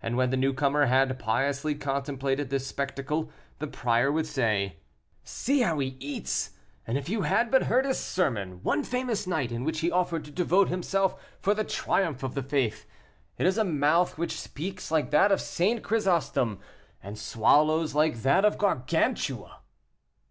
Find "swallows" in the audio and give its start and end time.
17.18-17.94